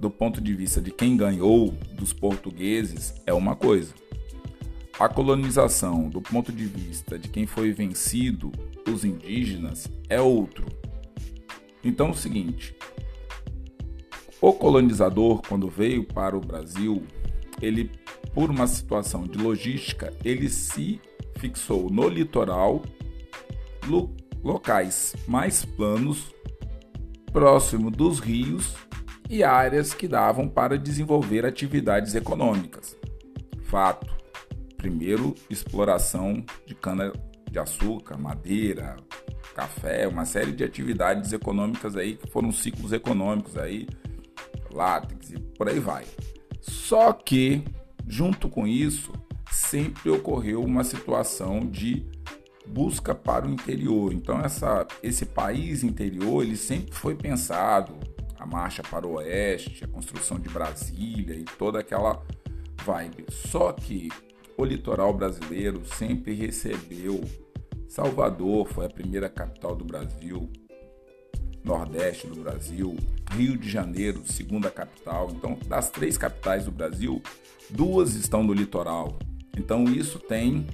do 0.00 0.10
ponto 0.10 0.40
de 0.40 0.54
vista 0.54 0.80
de 0.80 0.90
quem 0.90 1.16
ganhou 1.16 1.68
dos 1.92 2.12
portugueses, 2.12 3.14
é 3.26 3.32
uma 3.32 3.54
coisa. 3.54 3.92
A 5.00 5.08
colonização, 5.08 6.10
do 6.10 6.20
ponto 6.20 6.52
de 6.52 6.66
vista 6.66 7.18
de 7.18 7.26
quem 7.26 7.46
foi 7.46 7.72
vencido, 7.72 8.52
os 8.86 9.02
indígenas, 9.02 9.90
é 10.10 10.20
outro. 10.20 10.66
Então 11.82 12.08
é 12.08 12.10
o 12.10 12.14
seguinte: 12.14 12.76
o 14.42 14.52
colonizador, 14.52 15.40
quando 15.48 15.70
veio 15.70 16.04
para 16.04 16.36
o 16.36 16.40
Brasil, 16.40 17.02
ele, 17.62 17.90
por 18.34 18.50
uma 18.50 18.66
situação 18.66 19.24
de 19.24 19.38
logística, 19.38 20.12
ele 20.22 20.50
se 20.50 21.00
fixou 21.38 21.88
no 21.88 22.06
litoral, 22.06 22.82
lo, 23.86 24.14
locais 24.44 25.16
mais 25.26 25.64
planos, 25.64 26.30
próximo 27.32 27.90
dos 27.90 28.18
rios 28.20 28.74
e 29.30 29.42
áreas 29.42 29.94
que 29.94 30.06
davam 30.06 30.46
para 30.46 30.76
desenvolver 30.76 31.46
atividades 31.46 32.14
econômicas. 32.14 32.94
Fato 33.62 34.19
primeiro 34.80 35.34
exploração 35.50 36.42
de 36.66 36.74
cana 36.74 37.12
de 37.50 37.58
açúcar, 37.58 38.16
madeira, 38.16 38.96
café, 39.54 40.08
uma 40.08 40.24
série 40.24 40.52
de 40.52 40.64
atividades 40.64 41.32
econômicas 41.34 41.96
aí 41.96 42.16
que 42.16 42.30
foram 42.30 42.50
ciclos 42.50 42.92
econômicos 42.92 43.58
aí, 43.58 43.86
látex 44.72 45.30
e 45.30 45.38
por 45.38 45.68
aí 45.68 45.78
vai. 45.78 46.06
Só 46.62 47.12
que 47.12 47.62
junto 48.06 48.48
com 48.48 48.66
isso 48.66 49.12
sempre 49.50 50.10
ocorreu 50.10 50.62
uma 50.62 50.82
situação 50.82 51.60
de 51.60 52.06
busca 52.66 53.14
para 53.14 53.46
o 53.46 53.50
interior. 53.50 54.14
Então 54.14 54.40
essa, 54.40 54.86
esse 55.02 55.26
país 55.26 55.82
interior 55.82 56.42
ele 56.42 56.56
sempre 56.56 56.94
foi 56.94 57.14
pensado 57.14 57.98
a 58.38 58.46
marcha 58.46 58.82
para 58.82 59.06
o 59.06 59.16
oeste, 59.16 59.84
a 59.84 59.88
construção 59.88 60.38
de 60.38 60.48
Brasília 60.48 61.34
e 61.34 61.44
toda 61.44 61.80
aquela 61.80 62.22
vibe. 62.82 63.26
Só 63.28 63.72
que 63.72 64.08
o 64.56 64.64
litoral 64.64 65.12
brasileiro 65.12 65.82
sempre 65.84 66.34
recebeu. 66.34 67.20
Salvador 67.88 68.68
foi 68.68 68.86
a 68.86 68.90
primeira 68.90 69.28
capital 69.28 69.74
do 69.74 69.84
Brasil, 69.84 70.48
Nordeste 71.64 72.26
do 72.26 72.36
Brasil, 72.36 72.96
Rio 73.32 73.56
de 73.56 73.68
Janeiro, 73.68 74.22
segunda 74.24 74.70
capital. 74.70 75.30
Então, 75.32 75.58
das 75.66 75.90
três 75.90 76.16
capitais 76.16 76.64
do 76.64 76.70
Brasil, 76.70 77.22
duas 77.68 78.14
estão 78.14 78.42
no 78.42 78.52
litoral. 78.52 79.18
Então, 79.56 79.84
isso 79.84 80.18
tem, 80.18 80.66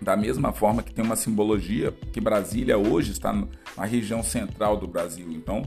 da 0.00 0.16
mesma 0.16 0.52
forma 0.52 0.82
que 0.82 0.92
tem 0.92 1.04
uma 1.04 1.16
simbologia, 1.16 1.92
que 2.12 2.20
Brasília 2.20 2.78
hoje 2.78 3.12
está 3.12 3.32
na 3.32 3.84
região 3.84 4.22
central 4.22 4.76
do 4.76 4.86
Brasil. 4.86 5.30
Então, 5.32 5.62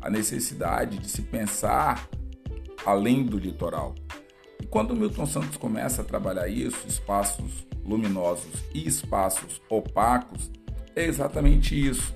a 0.00 0.08
necessidade 0.08 0.98
de 0.98 1.08
se 1.08 1.22
pensar 1.22 2.08
além 2.86 3.24
do 3.24 3.38
litoral. 3.38 3.94
Quando 4.70 4.94
Milton 4.94 5.26
Santos 5.26 5.56
começa 5.56 6.02
a 6.02 6.04
trabalhar 6.04 6.46
isso, 6.46 6.86
espaços 6.86 7.66
luminosos 7.84 8.52
e 8.72 8.86
espaços 8.86 9.60
opacos, 9.68 10.48
é 10.94 11.04
exatamente 11.04 11.74
isso. 11.74 12.14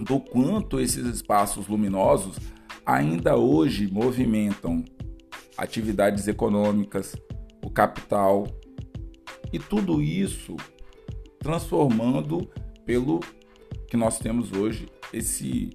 Do 0.00 0.18
quanto 0.18 0.80
esses 0.80 1.06
espaços 1.06 1.68
luminosos 1.68 2.36
ainda 2.84 3.36
hoje 3.36 3.86
movimentam 3.86 4.84
atividades 5.56 6.26
econômicas, 6.26 7.14
o 7.64 7.70
capital 7.70 8.48
e 9.52 9.60
tudo 9.60 10.02
isso 10.02 10.56
transformando 11.38 12.50
pelo 12.84 13.20
que 13.86 13.96
nós 13.96 14.18
temos 14.18 14.50
hoje 14.50 14.88
esse 15.12 15.70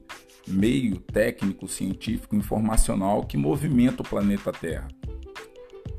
meio 0.46 1.00
técnico, 1.00 1.66
científico, 1.66 2.36
informacional 2.36 3.24
que 3.24 3.38
movimenta 3.38 4.02
o 4.02 4.08
planeta 4.08 4.52
Terra 4.52 4.90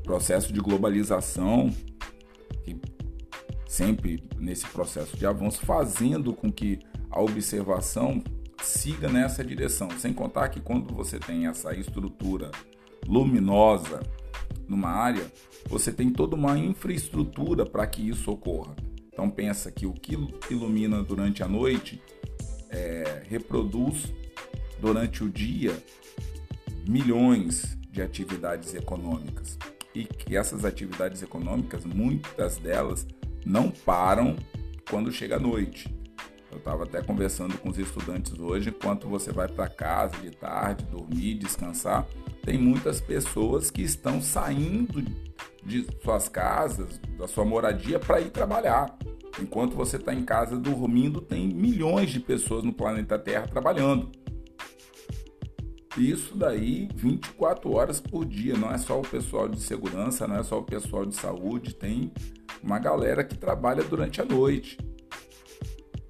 processo 0.03 0.51
de 0.51 0.59
globalização 0.59 1.69
que 2.63 2.79
sempre 3.67 4.23
nesse 4.37 4.67
processo 4.67 5.17
de 5.17 5.25
avanço, 5.25 5.65
fazendo 5.65 6.33
com 6.33 6.51
que 6.51 6.79
a 7.09 7.19
observação 7.19 8.23
siga 8.61 9.09
nessa 9.09 9.43
direção. 9.43 9.89
Sem 9.97 10.13
contar 10.13 10.49
que 10.49 10.59
quando 10.59 10.93
você 10.93 11.17
tem 11.17 11.47
essa 11.47 11.73
estrutura 11.73 12.51
luminosa 13.07 14.01
numa 14.67 14.89
área, 14.89 15.25
você 15.67 15.91
tem 15.91 16.11
toda 16.11 16.35
uma 16.35 16.57
infraestrutura 16.57 17.65
para 17.65 17.87
que 17.87 18.07
isso 18.07 18.31
ocorra. 18.31 18.75
Então 19.11 19.29
pensa 19.29 19.71
que 19.71 19.85
o 19.85 19.93
que 19.93 20.13
ilumina 20.49 21.01
durante 21.01 21.41
a 21.41 21.47
noite 21.47 22.01
é, 22.69 23.23
reproduz 23.27 24.13
durante 24.79 25.23
o 25.23 25.29
dia 25.29 25.75
milhões 26.87 27.77
de 27.89 28.01
atividades 28.01 28.73
econômicas 28.73 29.57
e 29.93 30.05
que 30.05 30.35
essas 30.35 30.65
atividades 30.65 31.21
econômicas, 31.21 31.85
muitas 31.85 32.57
delas, 32.57 33.05
não 33.45 33.69
param 33.69 34.35
quando 34.89 35.11
chega 35.11 35.35
a 35.35 35.39
noite. 35.39 35.93
Eu 36.51 36.57
estava 36.59 36.83
até 36.83 37.01
conversando 37.01 37.57
com 37.57 37.69
os 37.69 37.79
estudantes 37.79 38.37
hoje, 38.39 38.69
enquanto 38.69 39.07
você 39.07 39.31
vai 39.31 39.47
para 39.47 39.67
casa 39.67 40.15
de 40.17 40.29
tarde, 40.31 40.85
dormir, 40.85 41.35
descansar, 41.35 42.07
tem 42.43 42.57
muitas 42.57 43.01
pessoas 43.01 43.71
que 43.71 43.81
estão 43.81 44.21
saindo 44.21 45.01
de 45.65 45.87
suas 46.03 46.29
casas, 46.29 46.99
da 47.17 47.27
sua 47.27 47.45
moradia, 47.45 47.99
para 47.99 48.21
ir 48.21 48.29
trabalhar. 48.29 48.95
Enquanto 49.41 49.75
você 49.75 49.95
está 49.95 50.13
em 50.13 50.23
casa 50.23 50.57
dormindo, 50.57 51.21
tem 51.21 51.47
milhões 51.47 52.11
de 52.11 52.19
pessoas 52.19 52.63
no 52.63 52.73
planeta 52.73 53.17
Terra 53.17 53.47
trabalhando. 53.47 54.11
Isso 55.97 56.35
daí 56.35 56.89
24 56.95 57.71
horas 57.71 57.99
por 57.99 58.25
dia, 58.25 58.55
não 58.57 58.71
é 58.71 58.77
só 58.79 58.99
o 58.99 59.03
pessoal 59.03 59.47
de 59.47 59.61
segurança, 59.61 60.27
não 60.27 60.37
é 60.37 60.43
só 60.43 60.57
o 60.57 60.63
pessoal 60.63 61.05
de 61.05 61.15
saúde, 61.15 61.75
tem 61.75 62.11
uma 62.63 62.79
galera 62.79 63.23
que 63.23 63.37
trabalha 63.37 63.83
durante 63.83 64.19
a 64.19 64.25
noite, 64.25 64.77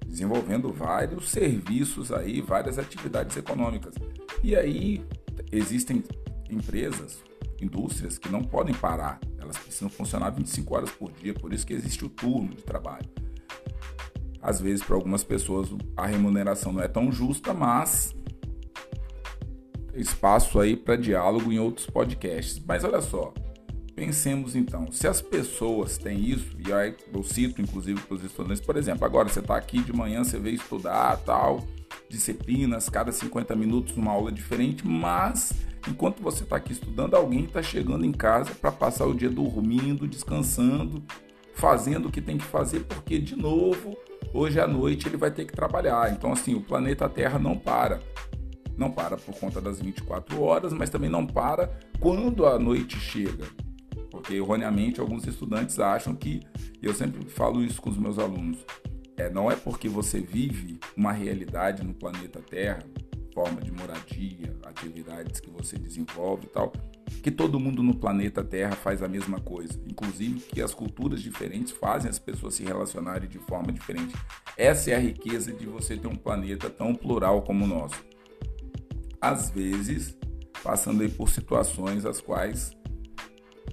desenvolvendo 0.06 0.72
vários 0.72 1.28
serviços 1.28 2.10
aí, 2.10 2.40
várias 2.40 2.78
atividades 2.78 3.36
econômicas. 3.36 3.94
E 4.42 4.56
aí 4.56 5.04
existem 5.52 6.02
empresas, 6.48 7.22
indústrias 7.60 8.16
que 8.16 8.30
não 8.30 8.42
podem 8.42 8.74
parar, 8.74 9.20
elas 9.38 9.58
precisam 9.58 9.90
funcionar 9.90 10.30
25 10.30 10.74
horas 10.74 10.90
por 10.90 11.12
dia, 11.12 11.34
por 11.34 11.52
isso 11.52 11.66
que 11.66 11.74
existe 11.74 12.04
o 12.06 12.08
turno 12.08 12.54
de 12.54 12.62
trabalho. 12.62 13.08
Às 14.40 14.60
vezes, 14.60 14.84
para 14.84 14.94
algumas 14.94 15.24
pessoas, 15.24 15.68
a 15.96 16.06
remuneração 16.06 16.72
não 16.72 16.82
é 16.82 16.88
tão 16.88 17.10
justa, 17.10 17.52
mas 17.52 18.14
espaço 19.96 20.60
aí 20.60 20.76
para 20.76 20.96
diálogo 20.96 21.52
em 21.52 21.58
outros 21.58 21.86
podcasts. 21.86 22.62
Mas 22.66 22.84
olha 22.84 23.00
só, 23.00 23.32
pensemos 23.94 24.56
então, 24.56 24.90
se 24.90 25.06
as 25.06 25.22
pessoas 25.22 25.96
têm 25.96 26.20
isso, 26.20 26.56
e 26.66 26.72
aí 26.72 26.94
eu 27.12 27.22
cito 27.22 27.62
inclusive 27.62 28.00
para 28.00 28.16
os 28.16 28.24
estudantes, 28.24 28.60
por 28.60 28.76
exemplo, 28.76 29.04
agora 29.04 29.28
você 29.28 29.40
está 29.40 29.56
aqui 29.56 29.80
de 29.80 29.92
manhã, 29.92 30.24
você 30.24 30.38
veio 30.38 30.56
estudar 30.56 31.16
tal, 31.18 31.64
disciplinas, 32.08 32.88
cada 32.88 33.12
50 33.12 33.54
minutos 33.54 33.96
uma 33.96 34.12
aula 34.12 34.32
diferente, 34.32 34.86
mas 34.86 35.52
enquanto 35.88 36.22
você 36.22 36.42
está 36.42 36.56
aqui 36.56 36.72
estudando, 36.72 37.14
alguém 37.14 37.44
está 37.44 37.62
chegando 37.62 38.04
em 38.04 38.12
casa 38.12 38.50
para 38.54 38.72
passar 38.72 39.06
o 39.06 39.14
dia 39.14 39.30
dormindo, 39.30 40.08
descansando, 40.08 41.02
fazendo 41.54 42.08
o 42.08 42.10
que 42.10 42.20
tem 42.20 42.36
que 42.36 42.44
fazer, 42.44 42.80
porque 42.80 43.18
de 43.18 43.36
novo, 43.36 43.96
hoje 44.32 44.58
à 44.58 44.66
noite 44.66 45.06
ele 45.06 45.16
vai 45.16 45.30
ter 45.30 45.44
que 45.44 45.52
trabalhar. 45.52 46.12
Então 46.12 46.32
assim, 46.32 46.54
o 46.54 46.60
planeta 46.60 47.08
Terra 47.08 47.38
não 47.38 47.56
para. 47.56 48.00
Não 48.76 48.90
para 48.90 49.16
por 49.16 49.34
conta 49.38 49.60
das 49.60 49.80
24 49.80 50.42
horas, 50.42 50.72
mas 50.72 50.90
também 50.90 51.10
não 51.10 51.26
para 51.26 51.68
quando 52.00 52.46
a 52.46 52.58
noite 52.58 52.98
chega. 52.98 53.46
Porque 54.10 54.34
erroneamente 54.34 55.00
alguns 55.00 55.26
estudantes 55.26 55.78
acham 55.78 56.14
que, 56.14 56.40
e 56.82 56.86
eu 56.86 56.94
sempre 56.94 57.24
falo 57.28 57.62
isso 57.62 57.80
com 57.80 57.90
os 57.90 57.98
meus 57.98 58.18
alunos, 58.18 58.64
é, 59.16 59.30
não 59.30 59.50
é 59.50 59.56
porque 59.56 59.88
você 59.88 60.20
vive 60.20 60.78
uma 60.96 61.12
realidade 61.12 61.84
no 61.84 61.94
planeta 61.94 62.40
Terra, 62.40 62.84
forma 63.32 63.60
de 63.60 63.72
moradia, 63.72 64.56
atividades 64.64 65.40
que 65.40 65.50
você 65.50 65.76
desenvolve 65.76 66.46
e 66.46 66.48
tal, 66.48 66.72
que 67.22 67.30
todo 67.30 67.60
mundo 67.60 67.82
no 67.82 67.94
planeta 67.94 68.44
Terra 68.44 68.72
faz 68.72 69.02
a 69.02 69.08
mesma 69.08 69.40
coisa. 69.40 69.80
Inclusive 69.88 70.40
que 70.40 70.62
as 70.62 70.72
culturas 70.72 71.20
diferentes 71.20 71.72
fazem 71.72 72.10
as 72.10 72.18
pessoas 72.18 72.54
se 72.54 72.64
relacionarem 72.64 73.28
de 73.28 73.38
forma 73.38 73.72
diferente. 73.72 74.14
Essa 74.56 74.92
é 74.92 74.94
a 74.94 75.00
riqueza 75.00 75.52
de 75.52 75.66
você 75.66 75.96
ter 75.96 76.08
um 76.08 76.16
planeta 76.16 76.70
tão 76.70 76.94
plural 76.94 77.42
como 77.42 77.64
o 77.64 77.68
nosso 77.68 78.13
às 79.24 79.48
vezes 79.48 80.14
passando 80.62 81.02
aí 81.02 81.08
por 81.08 81.30
situações 81.30 82.04
as 82.04 82.20
quais 82.20 82.76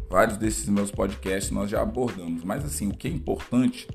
vários 0.09 0.37
desses 0.37 0.67
meus 0.69 0.91
podcasts 0.91 1.51
nós 1.51 1.69
já 1.69 1.81
abordamos. 1.81 2.43
Mas 2.43 2.63
assim, 2.63 2.87
o 2.87 2.95
que 2.95 3.07
é 3.07 3.11
importante 3.11 3.87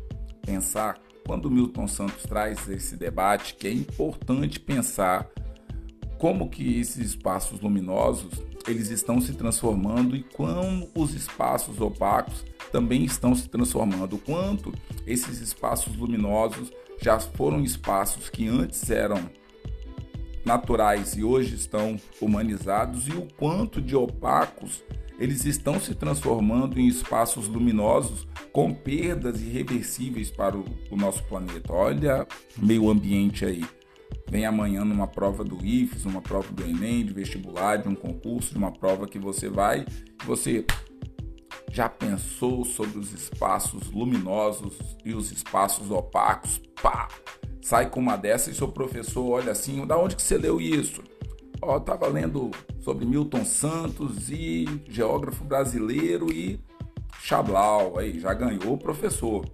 pensar 0.43 0.99
quando 1.27 1.47
o 1.47 1.51
Milton 1.51 1.89
Santos 1.89 2.25
traz 2.25 2.69
esse 2.69 2.95
debate, 2.97 3.55
que 3.55 3.67
é 3.67 3.73
importante 3.73 4.61
pensar 4.61 5.29
como 6.19 6.49
que 6.49 6.79
esses 6.79 7.15
espaços 7.15 7.61
luminosos 7.61 8.33
eles 8.69 8.91
estão 8.91 9.21
se 9.21 9.33
transformando 9.33 10.15
e 10.15 10.23
como 10.23 10.91
os 10.95 11.15
espaços 11.15 11.81
opacos 11.81 12.45
também 12.71 13.05
estão 13.05 13.35
se 13.35 13.49
transformando, 13.49 14.19
quanto 14.19 14.73
esses 15.07 15.41
espaços 15.41 15.97
luminosos 15.97 16.71
já 17.01 17.19
foram 17.19 17.63
espaços 17.63 18.29
que 18.29 18.47
antes 18.47 18.91
eram 18.91 19.31
naturais 20.47 21.17
e 21.17 21.25
hoje 21.25 21.57
estão 21.57 21.99
humanizados 22.21 23.09
e 23.09 23.11
o 23.11 23.27
quanto 23.37 23.83
de 23.83 23.97
opacos 23.97 24.85
eles 25.19 25.45
estão 25.45 25.81
se 25.81 25.95
transformando 25.95 26.79
em 26.79 26.87
espaços 26.87 27.49
luminosos 27.49 28.29
com 28.53 28.73
perdas 28.73 29.41
irreversíveis 29.41 30.31
para 30.31 30.57
o, 30.57 30.97
nosso 30.97 31.25
planeta. 31.25 31.73
Olha 31.73 32.27
meio 32.57 32.89
ambiente 32.89 33.45
aí. 33.45 33.65
Vem 34.29 34.45
amanhã 34.45 34.85
numa 34.85 35.07
prova 35.07 35.43
do 35.43 35.65
IFES, 35.65 36.05
uma 36.05 36.21
prova 36.21 36.53
do 36.53 36.63
Enem, 36.63 37.05
de 37.05 37.13
vestibular, 37.13 37.77
de 37.77 37.89
um 37.89 37.95
concurso, 37.95 38.53
de 38.53 38.59
uma 38.59 38.71
prova 38.71 39.07
que 39.07 39.19
você 39.19 39.49
vai, 39.49 39.85
você 40.25 40.65
já 41.73 41.89
pensou 41.89 42.65
sobre 42.65 42.99
os 42.99 43.13
espaços 43.13 43.91
luminosos 43.91 44.75
e 45.05 45.15
os 45.15 45.33
espaços 45.33 45.91
opacos? 45.91 46.61
Pá! 46.81 47.09
Sai 47.67 47.91
com 47.91 47.99
uma 47.99 48.17
dessa 48.17 48.49
e 48.49 48.55
seu 48.55 48.69
professor 48.69 49.29
olha 49.29 49.51
assim, 49.51 49.85
da 49.85 49.99
onde 49.99 50.15
que 50.15 50.23
você 50.23 50.39
leu 50.39 50.61
isso? 50.61 51.03
Ó, 51.61 51.81
tava 51.81 52.07
lendo 52.07 52.53
sobre 52.79 53.05
Milton 53.05 53.45
Santos 53.45 54.31
e 54.31 54.67
geógrafo 54.89 55.43
brasileiro 55.43 56.33
e 56.33 56.61
Chablau, 57.21 57.99
aí 57.99 58.21
já 58.21 58.33
ganhou 58.33 58.75
o 58.75 58.79
professor. 58.79 59.45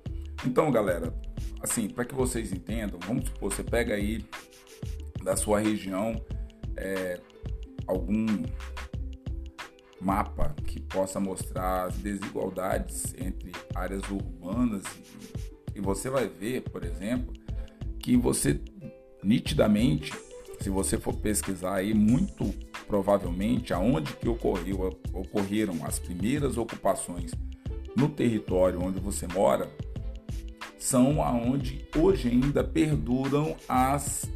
Então, 0.44 0.70
galera, 0.70 1.14
assim, 1.62 1.88
para 1.88 2.04
que 2.04 2.14
vocês 2.14 2.52
entendam, 2.52 3.00
vamos 3.06 3.30
supor, 3.30 3.50
você 3.50 3.64
pega 3.64 3.94
aí 3.94 4.22
da 5.22 5.34
sua 5.34 5.60
região 5.60 6.14
é, 6.76 7.18
algum 7.86 8.26
mapa 9.98 10.54
que 10.66 10.80
possa 10.80 11.18
mostrar 11.18 11.86
as 11.86 11.94
desigualdades 11.94 13.14
entre 13.16 13.52
áreas 13.74 14.02
urbanas 14.10 14.82
e 15.74 15.80
você 15.80 16.10
vai 16.10 16.28
ver, 16.28 16.60
por 16.60 16.84
exemplo, 16.84 17.41
que 18.02 18.16
você 18.16 18.60
nitidamente, 19.22 20.12
se 20.60 20.68
você 20.68 20.98
for 20.98 21.14
pesquisar 21.14 21.76
aí, 21.76 21.94
muito 21.94 22.52
provavelmente 22.86 23.72
aonde 23.72 24.12
que 24.14 24.28
ocorreu, 24.28 24.98
ocorreram 25.12 25.86
as 25.86 25.98
primeiras 25.98 26.58
ocupações 26.58 27.32
no 27.96 28.08
território 28.08 28.82
onde 28.82 28.98
você 28.98 29.26
mora, 29.28 29.70
são 30.78 31.22
aonde 31.22 31.86
hoje 31.96 32.28
ainda 32.28 32.64
perduram 32.64 33.56
as 33.68 34.28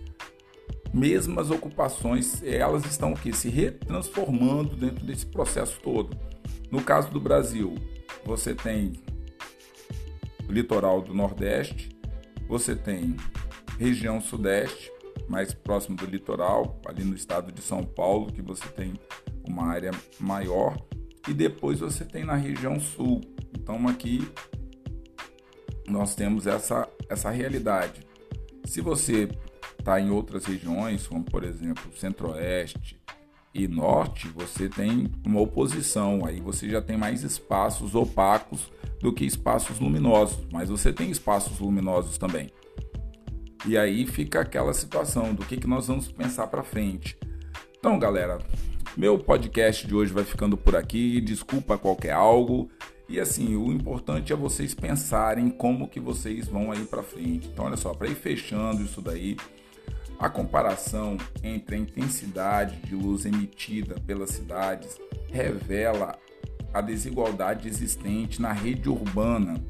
mesmas 0.94 1.50
ocupações, 1.50 2.42
elas 2.42 2.85
estão 2.87 3.12
aqui 3.12 3.33
se 3.33 3.48
retransformando 3.48 4.76
dentro 4.76 5.05
desse 5.05 5.26
processo 5.26 5.79
todo. 5.83 6.16
No 6.70 6.81
caso 6.83 7.11
do 7.11 7.20
Brasil, 7.20 7.74
você 8.24 8.55
tem 8.55 8.92
o 10.48 10.52
litoral 10.52 11.02
do 11.02 11.12
Nordeste, 11.12 11.90
você 12.48 12.76
tem 12.76 13.16
região 13.78 14.20
sudeste, 14.20 14.92
mais 15.28 15.52
próximo 15.52 15.96
do 15.96 16.06
litoral, 16.06 16.80
ali 16.86 17.04
no 17.04 17.14
estado 17.14 17.52
de 17.52 17.62
São 17.62 17.82
Paulo, 17.82 18.32
que 18.32 18.42
você 18.42 18.66
tem 18.68 18.94
uma 19.44 19.66
área 19.66 19.90
maior, 20.18 20.76
e 21.28 21.34
depois 21.34 21.80
você 21.80 22.04
tem 22.04 22.24
na 22.24 22.34
região 22.34 22.78
sul. 22.78 23.20
Então 23.58 23.88
aqui 23.88 24.26
nós 25.88 26.14
temos 26.14 26.46
essa, 26.46 26.88
essa 27.08 27.30
realidade. 27.30 28.00
Se 28.64 28.80
você 28.80 29.28
está 29.78 30.00
em 30.00 30.10
outras 30.10 30.44
regiões, 30.44 31.06
como 31.06 31.24
por 31.24 31.44
exemplo 31.44 31.90
centro-oeste 31.96 33.00
e 33.54 33.66
norte, 33.66 34.28
você 34.28 34.68
tem 34.68 35.10
uma 35.24 35.40
oposição. 35.40 36.24
Aí 36.26 36.40
você 36.40 36.68
já 36.68 36.82
tem 36.82 36.96
mais 36.96 37.22
espaços 37.22 37.94
opacos 37.94 38.70
do 39.00 39.12
que 39.12 39.24
espaços 39.24 39.78
luminosos, 39.78 40.46
mas 40.52 40.68
você 40.68 40.92
tem 40.92 41.10
espaços 41.10 41.58
luminosos 41.58 42.18
também. 42.18 42.50
E 43.66 43.76
aí 43.76 44.07
fica 44.07 44.40
aquela 44.40 44.72
situação 44.72 45.35
do 45.35 45.44
que, 45.44 45.57
que 45.57 45.66
nós 45.66 45.88
vamos 45.88 46.07
pensar 46.07 46.46
para 46.46 46.62
frente. 46.62 47.18
Então, 47.79 47.98
galera, 47.98 48.38
meu 48.96 49.18
podcast 49.18 49.87
de 49.87 49.94
hoje 49.94 50.12
vai 50.12 50.22
ficando 50.22 50.57
por 50.57 50.76
aqui. 50.76 51.20
Desculpa 51.20 51.76
qualquer 51.76 52.12
algo. 52.12 52.70
E 53.09 53.18
assim, 53.18 53.57
o 53.57 53.72
importante 53.72 54.33
é 54.33 54.37
vocês 54.37 54.72
pensarem 54.72 55.50
como 55.50 55.88
que 55.88 55.98
vocês 55.98 56.46
vão 56.46 56.70
aí 56.70 56.85
para 56.85 57.02
frente. 57.02 57.48
Então, 57.48 57.64
olha 57.64 57.76
só, 57.76 57.92
para 57.92 58.09
ir 58.09 58.14
fechando 58.14 58.83
isso 58.83 59.02
daí, 59.02 59.37
a 60.18 60.31
comparação 60.31 61.16
entre 61.42 61.74
a 61.74 61.79
intensidade 61.79 62.76
de 62.83 62.94
luz 62.94 63.26
emitida 63.26 63.96
pelas 64.07 64.31
cidades 64.31 64.96
revela 65.31 66.16
a 66.72 66.81
desigualdade 66.81 67.68
existente 67.68 68.40
na 68.40 68.52
rede 68.52 68.88
urbana, 68.88 69.62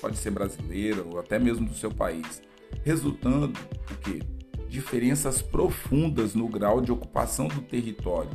pode 0.00 0.16
ser 0.16 0.30
brasileira 0.30 1.02
ou 1.02 1.18
até 1.18 1.38
mesmo 1.38 1.68
do 1.68 1.74
seu 1.74 1.90
país, 1.90 2.42
resultando 2.84 3.58
que 4.02 4.22
diferenças 4.68 5.40
profundas 5.40 6.34
no 6.34 6.48
grau 6.48 6.80
de 6.80 6.92
ocupação 6.92 7.48
do 7.48 7.62
território 7.62 8.30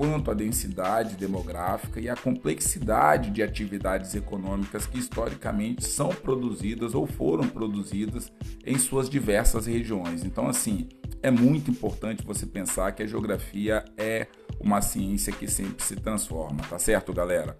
quanto 0.00 0.30
à 0.30 0.34
densidade 0.34 1.14
demográfica 1.14 2.00
e 2.00 2.08
à 2.08 2.16
complexidade 2.16 3.28
de 3.28 3.42
atividades 3.42 4.14
econômicas 4.14 4.86
que 4.86 4.98
historicamente 4.98 5.84
são 5.84 6.08
produzidas 6.08 6.94
ou 6.94 7.06
foram 7.06 7.46
produzidas 7.46 8.32
em 8.64 8.78
suas 8.78 9.10
diversas 9.10 9.66
regiões. 9.66 10.24
Então, 10.24 10.48
assim, 10.48 10.88
é 11.22 11.30
muito 11.30 11.70
importante 11.70 12.24
você 12.24 12.46
pensar 12.46 12.92
que 12.92 13.02
a 13.02 13.06
geografia 13.06 13.84
é 13.98 14.26
uma 14.58 14.80
ciência 14.80 15.34
que 15.34 15.46
sempre 15.46 15.84
se 15.84 15.96
transforma, 15.96 16.62
tá 16.62 16.78
certo, 16.78 17.12
galera? 17.12 17.58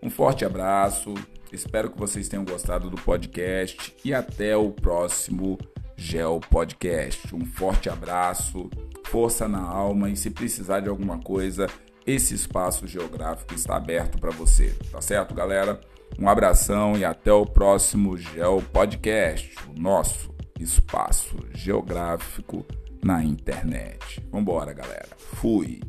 Um 0.00 0.08
forte 0.08 0.44
abraço, 0.44 1.12
espero 1.52 1.90
que 1.90 1.98
vocês 1.98 2.28
tenham 2.28 2.44
gostado 2.44 2.88
do 2.90 3.00
podcast 3.00 3.94
e 4.04 4.14
até 4.14 4.56
o 4.56 4.70
próximo 4.70 5.58
Geo 5.96 6.40
Podcast. 6.40 7.34
Um 7.34 7.44
forte 7.44 7.88
abraço 7.88 8.70
força 9.10 9.48
na 9.48 9.60
alma 9.60 10.08
e 10.08 10.16
se 10.16 10.30
precisar 10.30 10.80
de 10.80 10.88
alguma 10.88 11.18
coisa, 11.18 11.66
esse 12.06 12.32
espaço 12.32 12.86
geográfico 12.86 13.54
está 13.54 13.76
aberto 13.76 14.18
para 14.18 14.30
você. 14.30 14.72
Tá 14.90 15.02
certo, 15.02 15.34
galera? 15.34 15.80
Um 16.18 16.28
abração 16.28 16.96
e 16.96 17.04
até 17.04 17.32
o 17.32 17.44
próximo 17.44 18.16
Geo 18.16 18.62
Podcast, 18.62 19.52
o 19.68 19.80
nosso 19.80 20.32
espaço 20.60 21.36
geográfico 21.52 22.64
na 23.02 23.24
internet. 23.24 24.24
Vambora, 24.30 24.72
galera. 24.72 25.08
Fui. 25.16 25.80